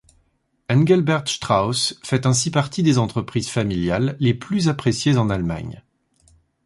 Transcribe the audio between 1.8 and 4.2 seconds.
fait ainsi partie des entreprises familiales